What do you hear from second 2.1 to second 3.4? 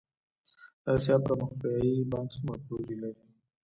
بانک څومره پروژې لري؟